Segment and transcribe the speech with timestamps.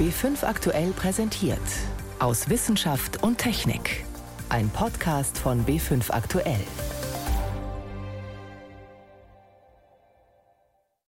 [0.00, 1.60] B5 aktuell präsentiert.
[2.20, 4.06] Aus Wissenschaft und Technik.
[4.48, 6.64] Ein Podcast von B5 aktuell.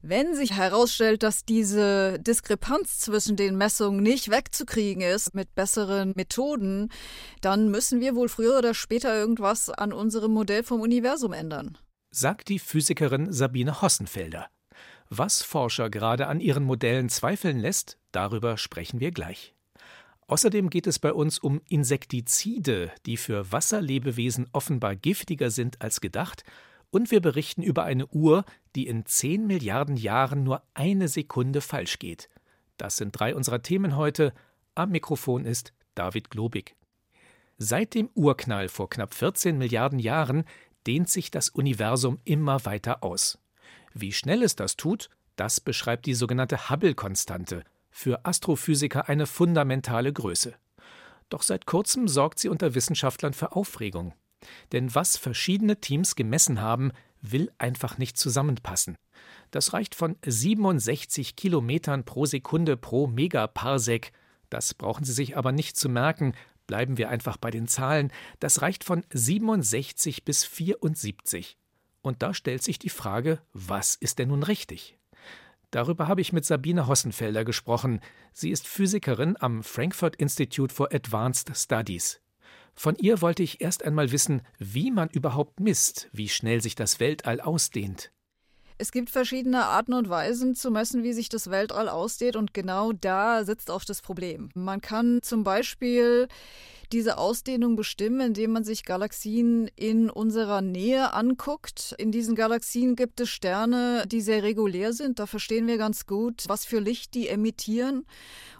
[0.01, 6.89] Wenn sich herausstellt, dass diese Diskrepanz zwischen den Messungen nicht wegzukriegen ist mit besseren Methoden,
[7.41, 11.77] dann müssen wir wohl früher oder später irgendwas an unserem Modell vom Universum ändern.
[12.11, 14.47] Sagt die Physikerin Sabine Hossenfelder.
[15.09, 19.53] Was Forscher gerade an ihren Modellen zweifeln lässt, darüber sprechen wir gleich.
[20.25, 26.43] Außerdem geht es bei uns um Insektizide, die für Wasserlebewesen offenbar giftiger sind als gedacht,
[26.89, 28.43] und wir berichten über eine Uhr,
[28.75, 32.27] die in 10 Milliarden Jahren nur eine Sekunde falsch geht.
[32.77, 34.33] Das sind drei unserer Themen heute.
[34.73, 36.75] Am Mikrofon ist David Globig.
[37.59, 40.43] Seit dem Urknall vor knapp 14 Milliarden Jahren
[40.87, 43.37] dehnt sich das Universum immer weiter aus.
[43.93, 47.63] Wie schnell es das tut, das beschreibt die sogenannte Hubble-Konstante,
[47.97, 50.53] für Astrophysiker eine fundamentale Größe.
[51.29, 54.13] Doch seit kurzem sorgt sie unter Wissenschaftlern für Aufregung.
[54.71, 56.91] Denn was verschiedene Teams gemessen haben,
[57.23, 58.97] will einfach nicht zusammenpassen.
[59.49, 64.11] Das reicht von 67 Kilometern pro Sekunde pro Megaparsec.
[64.51, 66.33] Das brauchen Sie sich aber nicht zu merken.
[66.67, 68.11] Bleiben wir einfach bei den Zahlen.
[68.39, 71.57] Das reicht von 67 bis 74.
[72.03, 74.96] Und da stellt sich die Frage, was ist denn nun richtig?
[75.71, 77.99] Darüber habe ich mit Sabine Hossenfelder gesprochen.
[78.31, 82.21] Sie ist Physikerin am Frankfurt Institute for Advanced Studies.
[82.73, 86.99] Von ihr wollte ich erst einmal wissen, wie man überhaupt misst, wie schnell sich das
[86.99, 88.11] Weltall ausdehnt.
[88.77, 92.91] Es gibt verschiedene Arten und Weisen zu messen, wie sich das Weltall ausdehnt, und genau
[92.91, 94.49] da sitzt auch das Problem.
[94.53, 96.27] Man kann zum Beispiel
[96.93, 101.95] diese Ausdehnung bestimmen, indem man sich Galaxien in unserer Nähe anguckt.
[101.97, 105.19] In diesen Galaxien gibt es Sterne, die sehr regulär sind.
[105.19, 108.05] Da verstehen wir ganz gut, was für Licht die emittieren.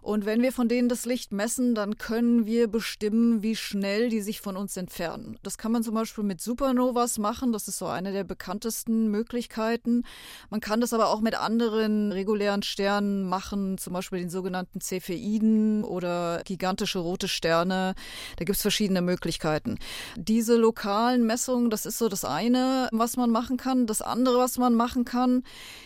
[0.08, 4.22] Und wenn wir von denen das Licht messen, dann können wir bestimmen, wie schnell die
[4.22, 5.38] sich von uns entfernen.
[5.44, 7.52] Das kann man zum Beispiel mit Supernovas machen.
[7.52, 10.04] Das ist so eine der bekanntesten Möglichkeiten.
[10.49, 15.83] Man kann das aber auch mit anderen regulären Sternen machen, zum Beispiel den sogenannten Cepheiden
[15.83, 17.93] oder gigantische rote Sterne.
[18.38, 19.78] Da gibt es verschiedene Möglichkeiten.
[20.16, 23.88] Diese lokalen Messungen, das ist so das eine, was man machen kann.
[23.88, 25.44] Das andere, was man machen kann,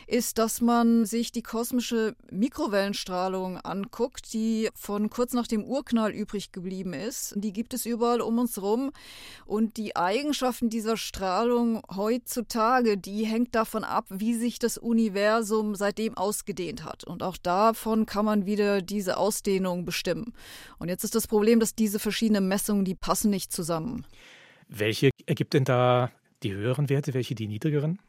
[0.08, 6.52] ist, dass man sich die kosmische Mikrowellenstrahlung anguckt, die von kurz nach dem Urknall übrig
[6.52, 7.34] geblieben ist.
[7.36, 8.92] Die gibt es überall um uns rum.
[9.46, 16.18] Und die Eigenschaften dieser Strahlung heutzutage, die hängt davon ab, wie sich das Universum seitdem
[16.18, 17.04] ausgedehnt hat.
[17.04, 20.34] Und auch davon kann man wieder diese Ausdehnung bestimmen.
[20.80, 24.06] Und jetzt ist das Problem, dass diese verschiedenen verschiedene Messungen, die passen nicht zusammen.
[24.68, 26.12] Welche ergibt denn da
[26.44, 28.00] die höheren Werte, welche die niedrigeren?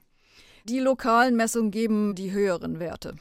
[0.65, 3.15] Die lokalen Messungen geben die höheren Werte.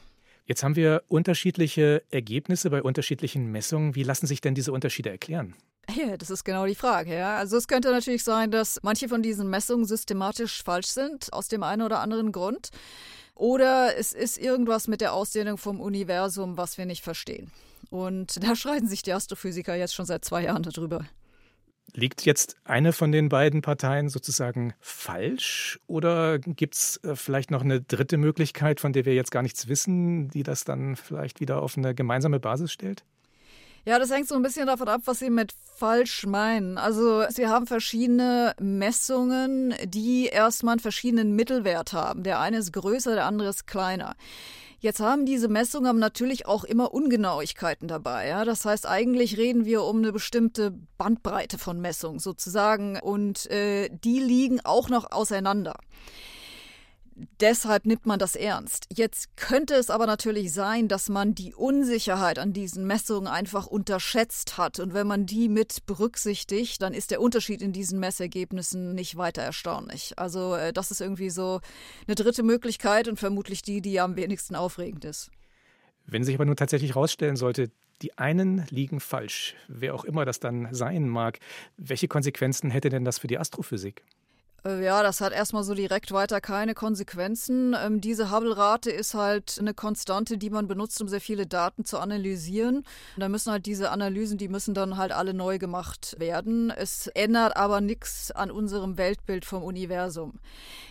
[0.44, 3.94] Jetzt haben wir unterschiedliche Ergebnisse bei unterschiedlichen Messungen.
[3.94, 5.54] Wie lassen sich denn diese Unterschiede erklären?
[5.96, 7.14] Ja, das ist genau die Frage.
[7.14, 7.38] Ja.
[7.38, 11.62] Also es könnte natürlich sein, dass manche von diesen Messungen systematisch falsch sind, aus dem
[11.62, 12.68] einen oder anderen Grund.
[13.34, 17.50] Oder es ist irgendwas mit der Ausdehnung vom Universum, was wir nicht verstehen.
[17.90, 21.04] Und da streiten sich die Astrophysiker jetzt schon seit zwei Jahren darüber.
[21.94, 27.62] Liegt jetzt eine von den beiden Parteien sozusagen falsch oder gibt es äh, vielleicht noch
[27.62, 31.60] eine dritte Möglichkeit, von der wir jetzt gar nichts wissen, die das dann vielleicht wieder
[31.60, 33.04] auf eine gemeinsame Basis stellt?
[33.84, 36.78] Ja, das hängt so ein bisschen davon ab, was Sie mit falsch meinen.
[36.78, 42.22] Also Sie haben verschiedene Messungen, die erstmal einen verschiedenen Mittelwert haben.
[42.22, 44.14] Der eine ist größer, der andere ist kleiner.
[44.82, 48.26] Jetzt haben diese Messungen natürlich auch immer Ungenauigkeiten dabei.
[48.26, 48.44] Ja?
[48.44, 54.18] Das heißt, eigentlich reden wir um eine bestimmte Bandbreite von Messungen sozusagen und äh, die
[54.18, 55.76] liegen auch noch auseinander.
[57.40, 58.86] Deshalb nimmt man das ernst.
[58.92, 64.58] Jetzt könnte es aber natürlich sein, dass man die Unsicherheit an diesen Messungen einfach unterschätzt
[64.58, 64.80] hat.
[64.80, 69.42] Und wenn man die mit berücksichtigt, dann ist der Unterschied in diesen Messergebnissen nicht weiter
[69.42, 70.18] erstaunlich.
[70.18, 71.60] Also äh, das ist irgendwie so
[72.06, 75.30] eine dritte Möglichkeit und vermutlich die, die am wenigsten aufregend ist.
[76.06, 77.70] Wenn sich aber nun tatsächlich herausstellen sollte,
[78.02, 81.38] die einen liegen falsch, wer auch immer das dann sein mag,
[81.76, 84.02] welche Konsequenzen hätte denn das für die Astrophysik?
[84.64, 87.74] Äh, ja, das hat erstmal so direkt weiter keine Konsequenzen.
[87.78, 91.98] Ähm, diese Hubble-Rate ist halt eine Konstante, die man benutzt, um sehr viele Daten zu
[91.98, 92.84] analysieren.
[93.16, 96.70] da müssen halt diese Analysen, die müssen dann halt alle neu gemacht werden.
[96.70, 100.34] Es ändert aber nichts an unserem Weltbild vom Universum.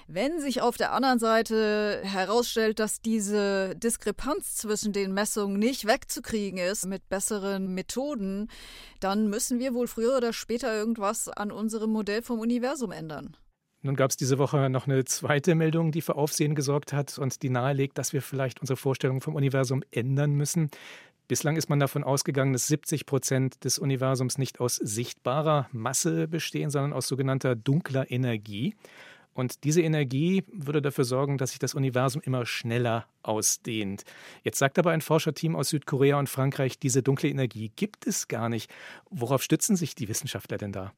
[0.07, 6.59] Wenn sich auf der anderen Seite herausstellt, dass diese Diskrepanz zwischen den Messungen nicht wegzukriegen
[6.59, 8.49] ist mit besseren Methoden,
[8.99, 13.37] dann müssen wir wohl früher oder später irgendwas an unserem Modell vom Universum ändern.
[13.83, 17.41] Nun gab es diese Woche noch eine zweite Meldung, die für Aufsehen gesorgt hat und
[17.41, 20.69] die nahelegt, dass wir vielleicht unsere Vorstellung vom Universum ändern müssen.
[21.27, 26.69] Bislang ist man davon ausgegangen, dass 70 Prozent des Universums nicht aus sichtbarer Masse bestehen,
[26.69, 28.75] sondern aus sogenannter dunkler Energie.
[29.33, 34.03] Und diese Energie würde dafür sorgen, dass sich das Universum immer schneller ausdehnt.
[34.43, 38.49] Jetzt sagt aber ein Forscherteam aus Südkorea und Frankreich, diese dunkle Energie gibt es gar
[38.49, 38.69] nicht.
[39.09, 40.91] Worauf stützen sich die Wissenschaftler denn da?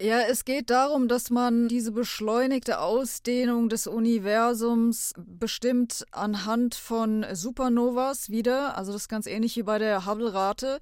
[0.00, 8.30] Ja, es geht darum, dass man diese beschleunigte Ausdehnung des Universums bestimmt anhand von Supernovas
[8.30, 8.78] wieder.
[8.78, 10.78] Also das ist ganz ähnlich wie bei der Hubble-Rate.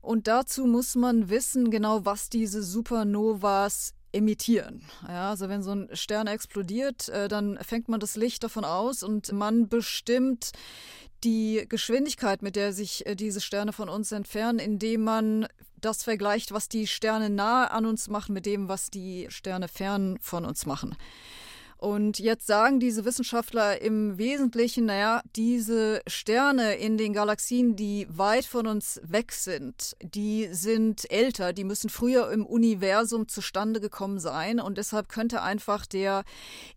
[0.00, 4.86] Und dazu muss man wissen, genau was diese Supernovas emittieren.
[5.06, 9.02] Ja, also wenn so ein Stern explodiert, äh, dann fängt man das Licht davon aus
[9.02, 10.52] und man bestimmt
[11.26, 15.48] die Geschwindigkeit, mit der sich äh, diese Sterne von uns entfernen, indem man
[15.80, 20.18] das vergleicht, was die Sterne nahe an uns machen, mit dem, was die Sterne fern
[20.22, 20.96] von uns machen.
[21.78, 28.46] Und jetzt sagen diese Wissenschaftler im Wesentlichen, naja, diese Sterne in den Galaxien, die weit
[28.46, 34.58] von uns weg sind, die sind älter, die müssen früher im Universum zustande gekommen sein
[34.58, 36.24] und deshalb könnte einfach der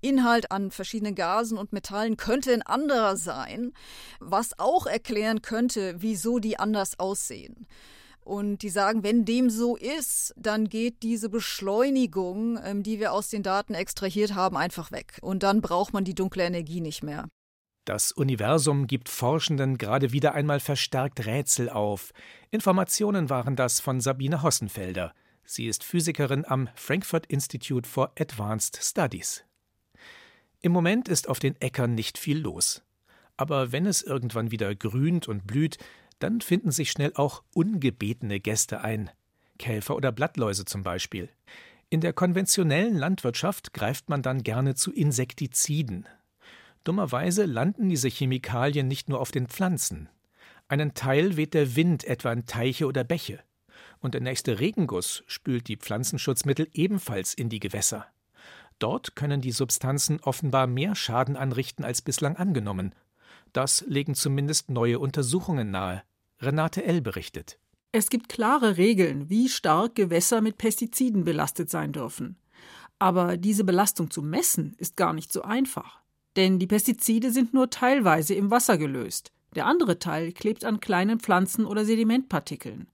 [0.01, 3.71] Inhalt an verschiedenen Gasen und Metallen könnte ein anderer sein,
[4.19, 7.67] was auch erklären könnte, wieso die anders aussehen.
[8.23, 13.29] Und die sagen, wenn dem so ist, dann geht diese Beschleunigung, ähm, die wir aus
[13.29, 15.17] den Daten extrahiert haben, einfach weg.
[15.21, 17.27] Und dann braucht man die dunkle Energie nicht mehr.
[17.85, 22.13] Das Universum gibt Forschenden gerade wieder einmal verstärkt Rätsel auf.
[22.51, 25.13] Informationen waren das von Sabine Hossenfelder.
[25.43, 29.43] Sie ist Physikerin am Frankfurt Institute for Advanced Studies.
[30.61, 32.83] Im Moment ist auf den Äckern nicht viel los.
[33.37, 35.77] Aber wenn es irgendwann wieder grünt und blüht,
[36.19, 39.09] dann finden sich schnell auch ungebetene Gäste ein.
[39.57, 41.29] Käfer oder Blattläuse zum Beispiel.
[41.89, 46.05] In der konventionellen Landwirtschaft greift man dann gerne zu Insektiziden.
[46.83, 50.09] Dummerweise landen diese Chemikalien nicht nur auf den Pflanzen.
[50.67, 53.39] Einen Teil weht der Wind etwa in Teiche oder Bäche.
[53.99, 58.05] Und der nächste Regenguss spült die Pflanzenschutzmittel ebenfalls in die Gewässer.
[58.77, 62.95] Dort können die Substanzen offenbar mehr Schaden anrichten als bislang angenommen.
[63.51, 66.03] Das legen zumindest neue Untersuchungen nahe.
[66.41, 67.01] Renate L.
[67.01, 67.59] berichtet.
[67.91, 72.37] Es gibt klare Regeln, wie stark Gewässer mit Pestiziden belastet sein dürfen.
[72.97, 76.01] Aber diese Belastung zu messen ist gar nicht so einfach.
[76.37, 79.31] Denn die Pestizide sind nur teilweise im Wasser gelöst.
[79.55, 82.87] Der andere Teil klebt an kleinen Pflanzen oder Sedimentpartikeln.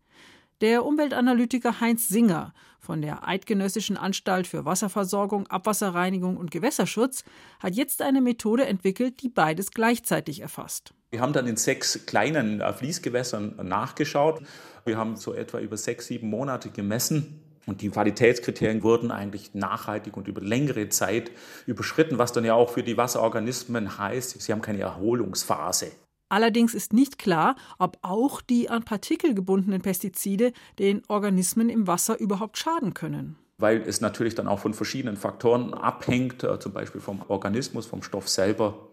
[0.62, 7.25] Der Umweltanalytiker Heinz Singer von der Eidgenössischen Anstalt für Wasserversorgung, Abwasserreinigung und Gewässerschutz
[7.60, 10.94] hat jetzt eine Methode entwickelt, die beides gleichzeitig erfasst.
[11.10, 14.44] Wir haben dann in sechs kleinen äh, Fließgewässern nachgeschaut.
[14.86, 17.42] Wir haben so etwa über sechs, sieben Monate gemessen.
[17.66, 21.31] Und die Qualitätskriterien wurden eigentlich nachhaltig und über längere Zeit
[21.66, 25.92] überschritten, was dann ja auch für die Wasserorganismen heißt, sie haben keine Erholungsphase.
[26.30, 32.19] Allerdings ist nicht klar, ob auch die an Partikel gebundenen Pestizide den Organismen im Wasser
[32.19, 33.38] überhaupt schaden können.
[33.57, 38.01] Weil es natürlich dann auch von verschiedenen Faktoren abhängt, äh, zum Beispiel vom Organismus, vom
[38.01, 38.89] Stoff selber.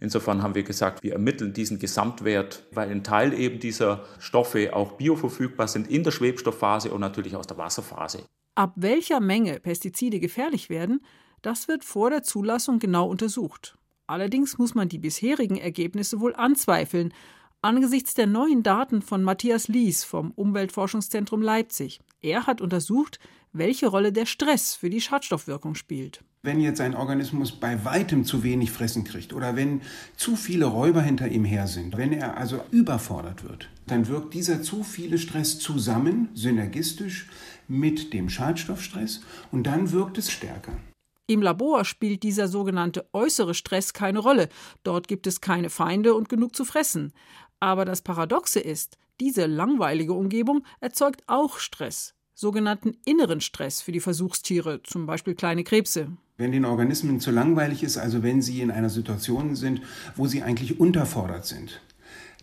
[0.00, 4.92] Insofern haben wir gesagt, wir ermitteln diesen Gesamtwert, weil ein Teil eben dieser Stoffe auch
[4.92, 8.24] bioverfügbar sind in der Schwebstoffphase und natürlich aus der Wasserphase.
[8.56, 11.04] Ab welcher Menge Pestizide gefährlich werden,
[11.40, 13.78] das wird vor der Zulassung genau untersucht.
[14.06, 17.12] Allerdings muss man die bisherigen Ergebnisse wohl anzweifeln,
[17.62, 22.00] angesichts der neuen Daten von Matthias Lies vom Umweltforschungszentrum Leipzig.
[22.20, 23.18] Er hat untersucht,
[23.52, 26.24] welche Rolle der Stress für die Schadstoffwirkung spielt.
[26.44, 29.80] Wenn jetzt ein Organismus bei weitem zu wenig Fressen kriegt oder wenn
[30.16, 34.62] zu viele Räuber hinter ihm her sind, wenn er also überfordert wird, dann wirkt dieser
[34.62, 37.28] zu viele Stress zusammen, synergistisch
[37.68, 39.20] mit dem Schadstoffstress
[39.52, 40.72] und dann wirkt es stärker.
[41.26, 44.48] Im Labor spielt dieser sogenannte äußere Stress keine Rolle.
[44.82, 47.12] Dort gibt es keine Feinde und genug zu fressen.
[47.60, 54.00] Aber das Paradoxe ist, diese langweilige Umgebung erzeugt auch Stress, sogenannten inneren Stress für die
[54.00, 56.08] Versuchstiere, zum Beispiel kleine Krebse.
[56.38, 59.80] Wenn den Organismen zu langweilig ist, also wenn sie in einer Situation sind,
[60.16, 61.80] wo sie eigentlich unterfordert sind,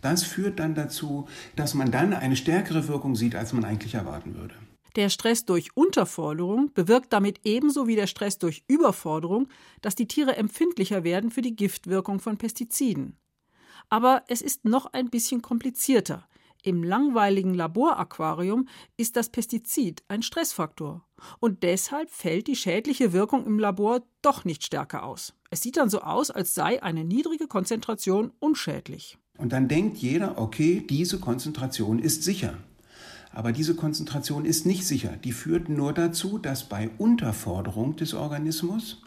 [0.00, 4.34] das führt dann dazu, dass man dann eine stärkere Wirkung sieht, als man eigentlich erwarten
[4.36, 4.54] würde.
[4.96, 9.48] Der Stress durch Unterforderung bewirkt damit ebenso wie der Stress durch Überforderung,
[9.82, 13.16] dass die Tiere empfindlicher werden für die Giftwirkung von Pestiziden.
[13.88, 16.26] Aber es ist noch ein bisschen komplizierter.
[16.62, 21.06] Im langweiligen Laboraquarium ist das Pestizid ein Stressfaktor.
[21.38, 25.34] Und deshalb fällt die schädliche Wirkung im Labor doch nicht stärker aus.
[25.50, 29.18] Es sieht dann so aus, als sei eine niedrige Konzentration unschädlich.
[29.38, 32.58] Und dann denkt jeder, okay, diese Konzentration ist sicher.
[33.32, 35.16] Aber diese Konzentration ist nicht sicher.
[35.22, 39.02] Die führt nur dazu, dass bei Unterforderung des Organismus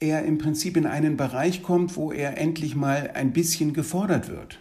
[0.00, 4.58] er im Prinzip in einen Bereich kommt, wo er endlich mal ein bisschen gefordert wird.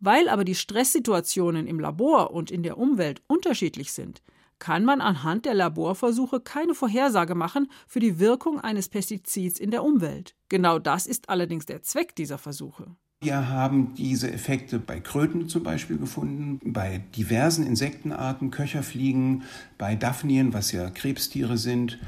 [0.00, 4.22] Weil aber die Stresssituationen im Labor und in der Umwelt unterschiedlich sind,
[4.60, 9.84] kann man anhand der Laborversuche keine Vorhersage machen für die Wirkung eines Pestizids in der
[9.84, 10.34] Umwelt.
[10.48, 12.96] Genau das ist allerdings der Zweck dieser Versuche.
[13.20, 19.42] Wir haben diese Effekte bei Kröten zum Beispiel gefunden, bei diversen Insektenarten, Köcherfliegen,
[19.76, 21.98] bei Daphnien, was ja Krebstiere sind,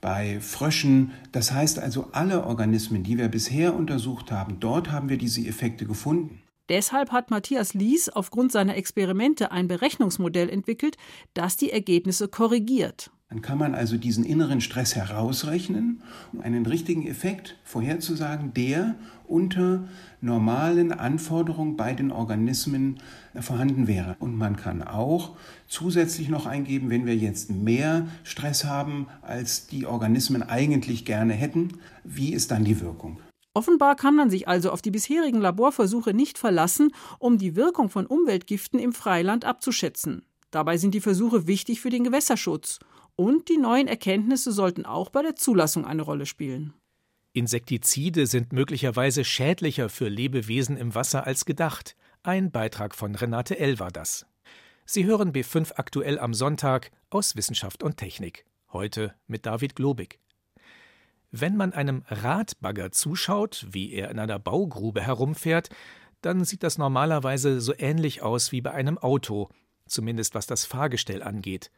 [0.00, 1.10] bei Fröschen.
[1.32, 5.86] Das heißt also, alle Organismen, die wir bisher untersucht haben, dort haben wir diese Effekte
[5.86, 6.40] gefunden.
[6.68, 10.96] Deshalb hat Matthias Lies aufgrund seiner Experimente ein Berechnungsmodell entwickelt,
[11.34, 13.10] das die Ergebnisse korrigiert.
[13.30, 19.84] Dann kann man also diesen inneren Stress herausrechnen, um einen richtigen Effekt vorherzusagen, der unter
[20.20, 22.98] normalen Anforderungen bei den Organismen
[23.38, 24.16] vorhanden wäre.
[24.18, 25.36] Und man kann auch
[25.68, 31.74] zusätzlich noch eingeben, wenn wir jetzt mehr Stress haben, als die Organismen eigentlich gerne hätten,
[32.02, 33.20] wie ist dann die Wirkung?
[33.54, 38.06] Offenbar kann man sich also auf die bisherigen Laborversuche nicht verlassen, um die Wirkung von
[38.06, 40.22] Umweltgiften im Freiland abzuschätzen.
[40.50, 42.80] Dabei sind die Versuche wichtig für den Gewässerschutz
[43.16, 46.74] und die neuen Erkenntnisse sollten auch bei der Zulassung eine Rolle spielen.
[47.32, 51.96] Insektizide sind möglicherweise schädlicher für Lebewesen im Wasser als gedacht.
[52.22, 53.78] Ein Beitrag von Renate L.
[53.78, 54.26] war das.
[54.84, 58.44] Sie hören B5 aktuell am Sonntag aus Wissenschaft und Technik.
[58.72, 60.18] Heute mit David Globig.
[61.30, 65.70] Wenn man einem Radbagger zuschaut, wie er in einer Baugrube herumfährt,
[66.22, 69.48] dann sieht das normalerweise so ähnlich aus wie bei einem Auto,
[69.86, 71.70] zumindest was das Fahrgestell angeht.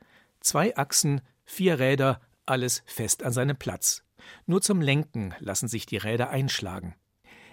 [0.42, 4.02] Zwei Achsen, vier Räder, alles fest an seinem Platz.
[4.46, 6.96] Nur zum Lenken lassen sich die Räder einschlagen.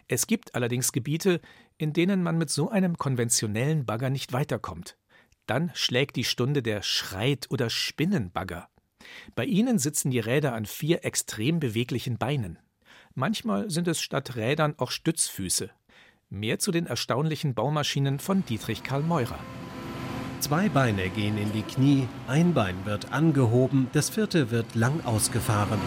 [0.08, 1.39] Es gibt allerdings Gebiete,
[1.77, 4.98] in denen man mit so einem konventionellen Bagger nicht weiterkommt.
[5.46, 8.67] Dann schlägt die Stunde der Schreit- oder Spinnenbagger.
[9.36, 12.58] Bei ihnen sitzen die Räder an vier extrem beweglichen Beinen.
[13.13, 15.69] Manchmal sind es statt Rädern auch Stützfüße.
[16.29, 19.39] Mehr zu den erstaunlichen Baumaschinen von Dietrich Karl Meurer.
[20.39, 25.79] Zwei Beine gehen in die Knie, ein Bein wird angehoben, das vierte wird lang ausgefahren.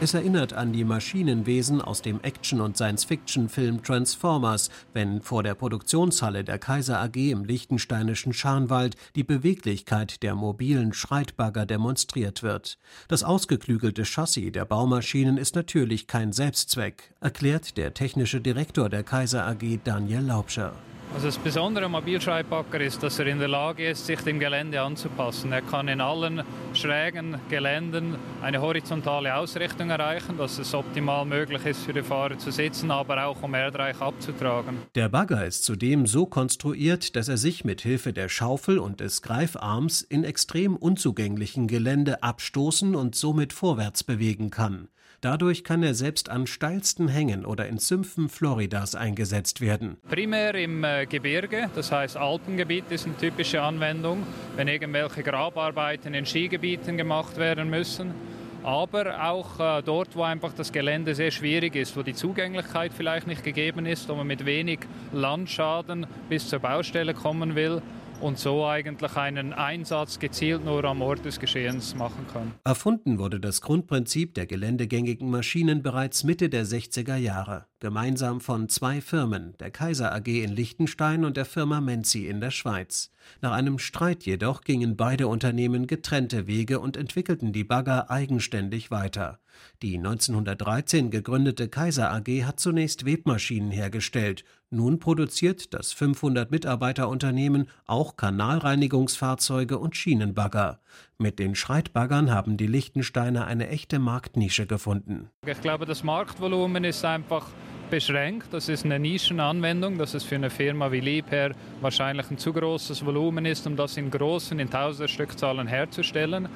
[0.00, 6.44] Es erinnert an die Maschinenwesen aus dem Action- und Science-Fiction-Film Transformers, wenn vor der Produktionshalle
[6.44, 12.78] der Kaiser AG im liechtensteinischen Scharnwald die Beweglichkeit der mobilen Schreitbagger demonstriert wird.
[13.08, 19.46] Das ausgeklügelte Chassis der Baumaschinen ist natürlich kein Selbstzweck, erklärt der technische Direktor der Kaiser
[19.46, 20.72] AG Daniel Laubscher.
[21.14, 24.80] Also das Besondere am Mobilschreibbacker ist, dass er in der Lage ist, sich dem Gelände
[24.82, 25.50] anzupassen.
[25.50, 26.42] Er kann in allen
[26.74, 32.50] schrägen Geländen eine horizontale Ausrichtung erreichen, dass es optimal möglich ist, für die Fahrer zu
[32.50, 34.82] sitzen, aber auch um erdreich abzutragen.
[34.94, 39.22] Der Bagger ist zudem so konstruiert, dass er sich mit Hilfe der Schaufel und des
[39.22, 44.88] Greifarms in extrem unzugänglichen Gelände abstoßen und somit vorwärts bewegen kann.
[45.26, 49.96] Dadurch kann er selbst an steilsten Hängen oder in Sümpfen Floridas eingesetzt werden.
[50.08, 56.26] Primär im äh, Gebirge, das heißt Alpengebiet ist eine typische Anwendung, wenn irgendwelche Grabarbeiten in
[56.26, 58.14] Skigebieten gemacht werden müssen
[58.62, 63.28] aber auch äh, dort, wo einfach das Gelände sehr schwierig ist, wo die Zugänglichkeit vielleicht
[63.28, 64.80] nicht gegeben ist, wo man mit wenig
[65.12, 67.80] Landschaden bis zur Baustelle kommen will
[68.20, 72.52] und so eigentlich einen Einsatz gezielt nur am Ort des Geschehens machen kann.
[72.64, 79.00] Erfunden wurde das Grundprinzip der geländegängigen Maschinen bereits Mitte der 60er Jahre, gemeinsam von zwei
[79.00, 83.10] Firmen, der Kaiser AG in Liechtenstein und der Firma Menzi in der Schweiz.
[83.40, 89.38] Nach einem Streit jedoch gingen beide Unternehmen getrennte Wege und entwickelten die Bagger eigenständig weiter.
[89.82, 94.44] Die 1913 gegründete Kaiser AG hat zunächst Webmaschinen hergestellt.
[94.70, 100.80] Nun produziert das 500 Mitarbeiterunternehmen auch Kanalreinigungsfahrzeuge und Schienenbagger.
[101.18, 105.30] Mit den Schreitbaggern haben die Lichtensteiner eine echte Marktnische gefunden.
[105.46, 107.46] Ich glaube, das Marktvolumen ist einfach
[107.90, 108.48] beschränkt.
[108.52, 113.04] Das ist eine Nischenanwendung, dass es für eine Firma wie Liebherr wahrscheinlich ein zu großes
[113.04, 116.48] Volumen ist, um das in großen, in Tausender herzustellen.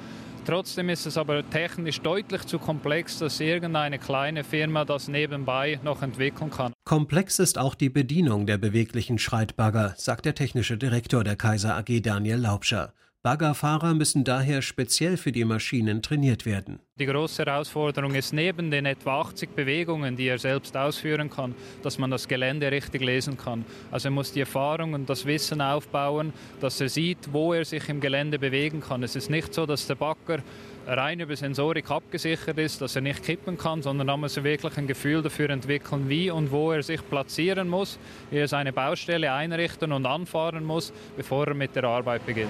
[0.45, 6.01] Trotzdem ist es aber technisch deutlich zu komplex, dass irgendeine kleine Firma das nebenbei noch
[6.01, 6.73] entwickeln kann.
[6.83, 12.01] Komplex ist auch die Bedienung der beweglichen Schreitbagger, sagt der technische Direktor der Kaiser AG
[12.01, 12.93] Daniel Laubscher.
[13.23, 16.79] Baggerfahrer müssen daher speziell für die Maschinen trainiert werden.
[16.97, 21.99] Die große Herausforderung ist neben den etwa 80 Bewegungen, die er selbst ausführen kann, dass
[21.99, 23.63] man das Gelände richtig lesen kann.
[23.91, 27.87] Also er muss die Erfahrung und das Wissen aufbauen, dass er sieht, wo er sich
[27.89, 29.03] im Gelände bewegen kann.
[29.03, 30.39] Es ist nicht so, dass der Bagger
[30.87, 34.75] rein über Sensorik abgesichert ist, dass er nicht kippen kann, sondern da muss er wirklich
[34.77, 37.99] ein Gefühl dafür entwickeln, wie und wo er sich platzieren muss,
[38.31, 42.49] wie er seine Baustelle einrichten und anfahren muss, bevor er mit der Arbeit beginnt.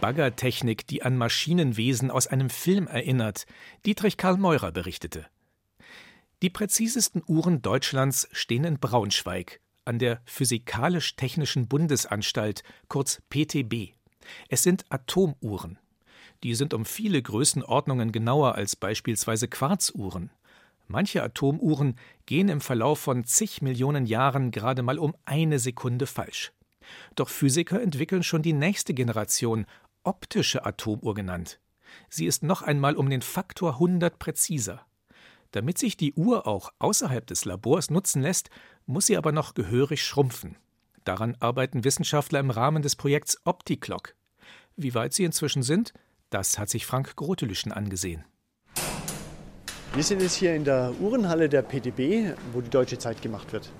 [0.00, 3.46] Baggertechnik, die an Maschinenwesen aus einem Film erinnert,
[3.84, 5.26] Dietrich Karl Meurer berichtete.
[6.40, 13.94] Die präzisesten Uhren Deutschlands stehen in Braunschweig, an der Physikalisch-Technischen Bundesanstalt, kurz PTB.
[14.48, 15.78] Es sind Atomuhren.
[16.44, 20.30] Die sind um viele Größenordnungen genauer als beispielsweise Quarzuhren.
[20.86, 26.52] Manche Atomuhren gehen im Verlauf von zig Millionen Jahren gerade mal um eine Sekunde falsch.
[27.16, 29.66] Doch Physiker entwickeln schon die nächste Generation,
[30.08, 31.60] optische Atomuhr genannt.
[32.08, 34.86] Sie ist noch einmal um den Faktor 100 präziser.
[35.50, 38.48] Damit sich die Uhr auch außerhalb des Labors nutzen lässt,
[38.86, 40.56] muss sie aber noch gehörig schrumpfen.
[41.04, 44.14] Daran arbeiten Wissenschaftler im Rahmen des Projekts OptiClock.
[44.76, 45.92] Wie weit sie inzwischen sind,
[46.30, 48.24] das hat sich Frank Grotelüschen angesehen.
[49.92, 53.70] Wir sind jetzt hier in der Uhrenhalle der PTB, wo die deutsche Zeit gemacht wird.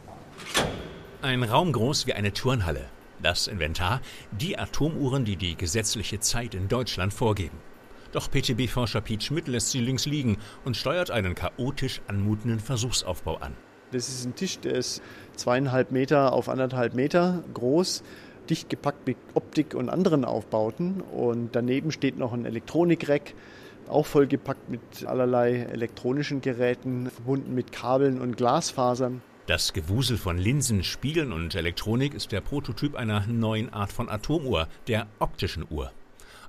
[1.23, 2.87] Ein Raum groß wie eine Turnhalle.
[3.23, 7.59] Das Inventar, die Atomuhren, die die gesetzliche Zeit in Deutschland vorgeben.
[8.13, 13.55] Doch PTB-Forscher Piet Schmidt lässt sie links liegen und steuert einen chaotisch anmutenden Versuchsaufbau an.
[13.91, 15.03] Das ist ein Tisch, der ist
[15.35, 18.05] zweieinhalb Meter auf anderthalb Meter groß,
[18.49, 21.01] dicht gepackt mit Optik und anderen Aufbauten.
[21.01, 23.35] Und daneben steht noch ein Elektronikreck,
[23.89, 29.23] auch vollgepackt mit allerlei elektronischen Geräten, verbunden mit Kabeln und Glasfasern.
[29.49, 34.69] Das Gewusel von Linsen, Spiegeln und Elektronik ist der Prototyp einer neuen Art von Atomuhr,
[34.89, 35.91] der optischen Uhr.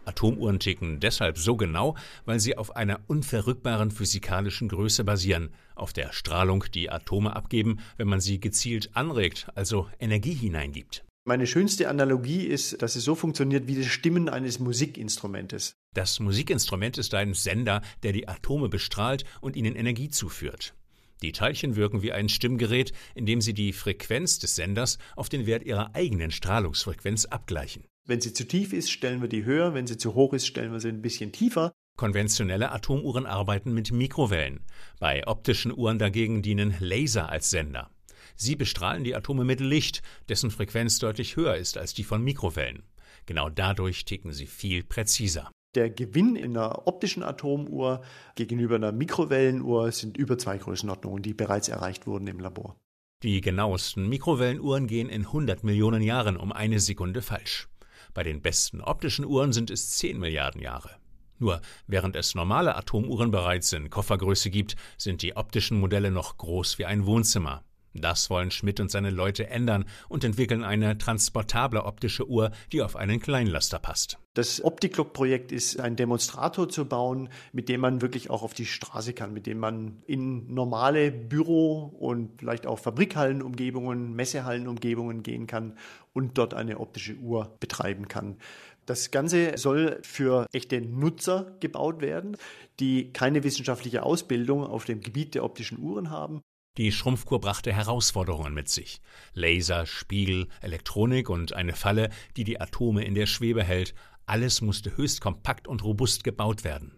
[0.04, 6.12] Atomuhren ticken deshalb so genau, weil sie auf einer unverrückbaren physikalischen Größe basieren, auf der
[6.12, 11.06] Strahlung, die Atome abgeben, wenn man sie gezielt anregt, also Energie hineingibt.
[11.26, 15.72] Meine schönste Analogie ist, dass es so funktioniert wie das Stimmen eines Musikinstrumentes.
[15.96, 20.74] Das Musikinstrument ist ein Sender, der die Atome bestrahlt und ihnen Energie zuführt.
[21.22, 25.64] Die Teilchen wirken wie ein Stimmgerät, indem sie die Frequenz des Senders auf den Wert
[25.64, 27.84] ihrer eigenen Strahlungsfrequenz abgleichen.
[28.06, 30.72] Wenn sie zu tief ist, stellen wir die höher, wenn sie zu hoch ist, stellen
[30.72, 31.74] wir sie ein bisschen tiefer.
[31.98, 34.62] Konventionelle Atomuhren arbeiten mit Mikrowellen.
[35.00, 37.92] Bei optischen Uhren dagegen dienen Laser als Sender.
[38.36, 42.84] Sie bestrahlen die Atome mit Licht, dessen Frequenz deutlich höher ist als die von Mikrowellen.
[43.26, 45.52] Genau dadurch ticken sie viel präziser.
[45.76, 48.02] Der Gewinn in einer optischen Atomuhr
[48.36, 52.76] gegenüber einer Mikrowellenuhr sind über zwei Größenordnungen, die bereits erreicht wurden im Labor.
[53.22, 57.68] Die genauesten Mikrowellenuhren gehen in 100 Millionen Jahren um eine Sekunde falsch.
[58.16, 60.98] Bei den besten optischen Uhren sind es 10 Milliarden Jahre.
[61.38, 66.80] Nur während es normale Atomuhren bereits in Koffergröße gibt, sind die optischen Modelle noch groß
[66.80, 67.64] wie ein Wohnzimmer.
[68.02, 72.96] Das wollen Schmidt und seine Leute ändern und entwickeln eine transportable optische Uhr, die auf
[72.96, 74.18] einen Kleinlaster passt.
[74.36, 79.14] Das OptiClock-Projekt ist ein Demonstrator zu bauen, mit dem man wirklich auch auf die Straße
[79.14, 85.78] kann, mit dem man in normale Büro- und vielleicht auch Fabrikhallenumgebungen, Messehallenumgebungen gehen kann
[86.14, 88.38] und dort eine optische Uhr betreiben kann.
[88.86, 92.38] Das Ganze soll für echte Nutzer gebaut werden,
[92.80, 96.42] die keine wissenschaftliche Ausbildung auf dem Gebiet der optischen Uhren haben
[96.80, 99.02] die Schrumpfkur brachte Herausforderungen mit sich.
[99.34, 103.94] Laser, Spiegel, Elektronik und eine Falle, die die Atome in der Schwebe hält.
[104.26, 106.98] Alles musste höchst kompakt und robust gebaut werden.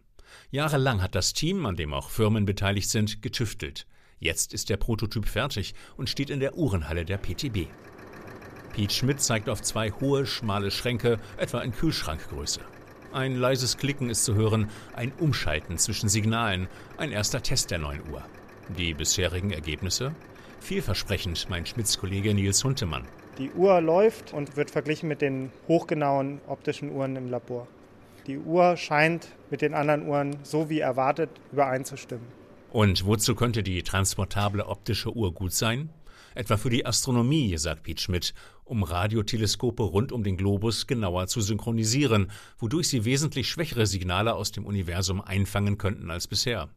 [0.51, 3.87] Jahrelang hat das Team, an dem auch Firmen beteiligt sind, getüftelt.
[4.19, 7.65] Jetzt ist der Prototyp fertig und steht in der Uhrenhalle der PTB.
[8.73, 12.61] Pete Schmidt zeigt auf zwei hohe, schmale Schränke, etwa in Kühlschrankgröße.
[13.13, 16.67] Ein leises Klicken ist zu hören, ein Umschalten zwischen Signalen,
[16.97, 18.23] ein erster Test der neuen Uhr.
[18.77, 20.15] Die bisherigen Ergebnisse?
[20.61, 23.05] Vielversprechend, mein Schmitz-Kollege Nils Huntemann.
[23.37, 27.67] Die Uhr läuft und wird verglichen mit den hochgenauen optischen Uhren im Labor.
[28.27, 32.25] Die Uhr scheint mit den anderen Uhren so wie erwartet übereinzustimmen.
[32.69, 35.89] Und wozu könnte die transportable optische Uhr gut sein?
[36.33, 41.41] Etwa für die Astronomie, sagt Piet Schmidt, um Radioteleskope rund um den Globus genauer zu
[41.41, 46.69] synchronisieren, wodurch sie wesentlich schwächere Signale aus dem Universum einfangen könnten als bisher.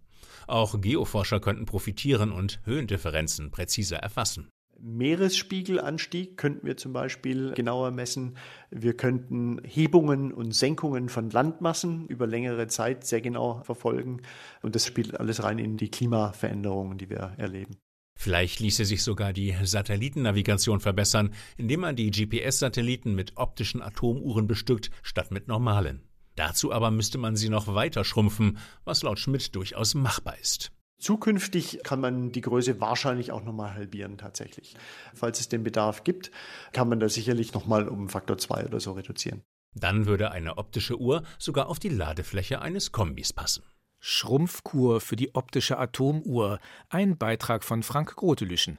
[0.46, 4.48] Auch Geoforscher könnten profitieren und Höhendifferenzen präziser erfassen.
[4.80, 8.36] Meeresspiegelanstieg könnten wir zum Beispiel genauer messen.
[8.70, 14.20] Wir könnten Hebungen und Senkungen von Landmassen über längere Zeit sehr genau verfolgen.
[14.62, 17.76] Und das spielt alles rein in die Klimaveränderungen, die wir erleben.
[18.16, 24.90] Vielleicht ließe sich sogar die Satellitennavigation verbessern, indem man die GPS-Satelliten mit optischen Atomuhren bestückt,
[25.02, 26.02] statt mit normalen.
[26.36, 30.72] Dazu aber müsste man sie noch weiter schrumpfen, was laut Schmidt durchaus machbar ist.
[30.98, 34.74] Zukünftig kann man die Größe wahrscheinlich auch nochmal halbieren tatsächlich.
[35.12, 36.30] Falls es den Bedarf gibt,
[36.72, 39.42] kann man das sicherlich nochmal um Faktor 2 oder so reduzieren.
[39.74, 43.64] Dann würde eine optische Uhr sogar auf die Ladefläche eines Kombis passen.
[43.98, 48.78] Schrumpfkur für die optische Atomuhr, ein Beitrag von Frank Grotelüschen.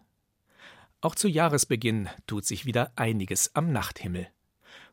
[1.01, 4.27] Auch zu Jahresbeginn tut sich wieder einiges am Nachthimmel.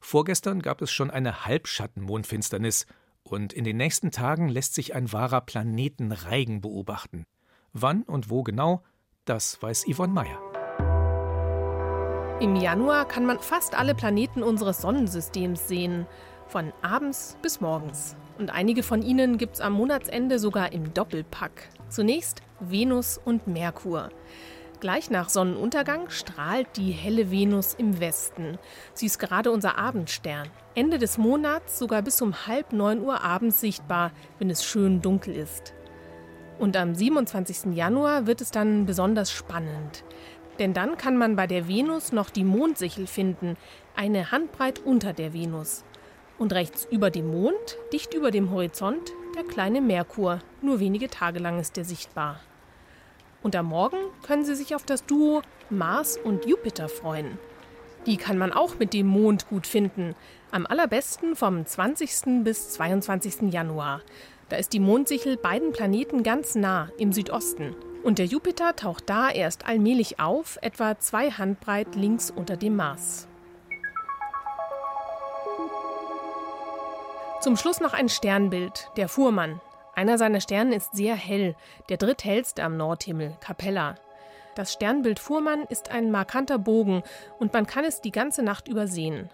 [0.04, 2.86] Vorgestern gab es schon eine Halbschattenmondfinsternis
[3.22, 7.24] und in den nächsten Tagen lässt sich ein wahrer Planetenreigen beobachten.
[7.72, 8.82] Wann und wo genau,
[9.24, 10.38] das weiß Yvonne Meyer.
[12.40, 16.06] Im Januar kann man fast alle Planeten unseres Sonnensystems sehen,
[16.48, 18.16] von abends bis morgens.
[18.38, 21.68] Und einige von ihnen gibt es am Monatsende sogar im Doppelpack.
[21.88, 24.10] Zunächst Venus und Merkur.
[24.82, 28.58] Gleich nach Sonnenuntergang strahlt die helle Venus im Westen.
[28.94, 30.48] Sie ist gerade unser Abendstern.
[30.74, 35.36] Ende des Monats sogar bis um halb neun Uhr abends sichtbar, wenn es schön dunkel
[35.36, 35.72] ist.
[36.58, 37.76] Und am 27.
[37.76, 40.02] Januar wird es dann besonders spannend.
[40.58, 43.56] Denn dann kann man bei der Venus noch die Mondsichel finden,
[43.94, 45.84] eine Handbreit unter der Venus.
[46.40, 50.40] Und rechts über dem Mond, dicht über dem Horizont, der kleine Merkur.
[50.60, 52.40] Nur wenige Tage lang ist er sichtbar.
[53.42, 57.38] Und am Morgen können Sie sich auf das Duo Mars und Jupiter freuen.
[58.06, 60.14] Die kann man auch mit dem Mond gut finden.
[60.50, 62.44] Am allerbesten vom 20.
[62.44, 63.52] bis 22.
[63.52, 64.02] Januar.
[64.48, 67.74] Da ist die Mondsichel beiden Planeten ganz nah im Südosten.
[68.02, 73.28] Und der Jupiter taucht da erst allmählich auf, etwa zwei Handbreit links unter dem Mars.
[77.40, 79.60] Zum Schluss noch ein Sternbild, der Fuhrmann.
[79.94, 81.54] Einer seiner Sterne ist sehr hell,
[81.88, 83.96] der dritthellste am Nordhimmel, Capella.
[84.54, 87.02] Das Sternbild Fuhrmann ist ein markanter Bogen
[87.38, 89.28] und man kann es die ganze Nacht über sehen.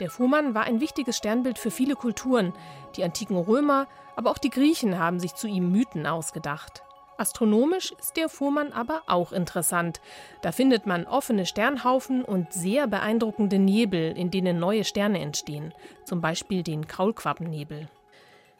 [0.00, 2.52] Der Fuhrmann war ein wichtiges Sternbild für viele Kulturen.
[2.96, 3.86] Die antiken Römer,
[4.16, 6.82] aber auch die Griechen haben sich zu ihm Mythen ausgedacht.
[7.16, 10.00] Astronomisch ist der Fuhrmann aber auch interessant.
[10.42, 15.72] Da findet man offene Sternhaufen und sehr beeindruckende Nebel, in denen neue Sterne entstehen,
[16.04, 17.88] zum Beispiel den Kaulquappennebel.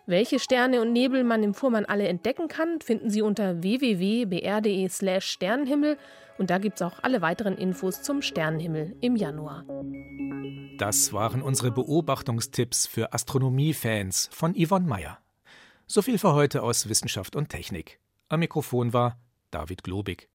[0.07, 5.97] Welche Sterne und Nebel man im Fuhrmann alle entdecken kann, finden Sie unter www.br.de/slash Sternenhimmel
[6.37, 9.64] und da gibt es auch alle weiteren Infos zum Sternenhimmel im Januar.
[10.77, 15.19] Das waren unsere Beobachtungstipps für Astronomiefans von Yvonne Meyer.
[15.87, 17.99] So viel für heute aus Wissenschaft und Technik.
[18.29, 19.19] Am Mikrofon war
[19.51, 20.29] David Globig.